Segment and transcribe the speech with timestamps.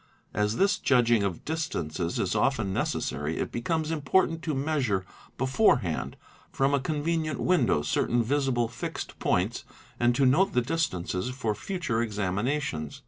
[0.33, 5.05] As this judging of distances is often necessary, it becomes important to measure
[5.37, 6.17] before hand
[6.51, 9.63] from a convenient window certain visible fixed points
[9.99, 12.99] and to note the distances for future examinations.